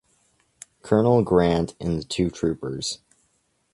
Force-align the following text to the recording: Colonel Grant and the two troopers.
Colonel 0.81 1.21
Grant 1.21 1.75
and 1.79 1.99
the 1.99 2.03
two 2.03 2.31
troopers. 2.31 3.01